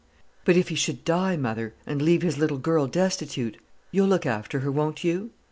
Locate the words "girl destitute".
2.57-3.57